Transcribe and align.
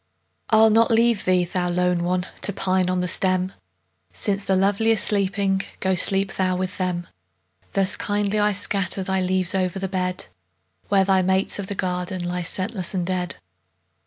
I'll 0.49 0.71
not 0.71 0.89
leave 0.89 1.25
thee, 1.25 1.43
thou 1.45 1.69
lone 1.69 2.03
one! 2.03 2.25
To 2.41 2.51
pine 2.51 2.89
on 2.89 3.01
the 3.01 3.07
stem; 3.07 3.53
Since 4.11 4.43
the 4.43 4.55
lovely 4.55 4.91
are 4.93 4.95
sleeping, 4.95 5.61
Go, 5.79 5.93
sleep 5.93 6.33
thou 6.33 6.55
with 6.55 6.79
them. 6.79 7.05
Thus 7.73 7.97
kindly 7.97 8.39
I 8.39 8.51
scatter 8.51 9.03
Thy 9.03 9.21
leaves 9.21 9.53
o'er 9.53 9.69
the 9.69 9.87
bed, 9.87 10.25
Where 10.89 11.03
thy 11.05 11.21
mates 11.21 11.59
of 11.59 11.67
the 11.67 11.75
garden 11.75 12.23
Lie 12.23 12.41
scentless 12.41 12.95
and 12.95 13.05
dead. 13.05 13.35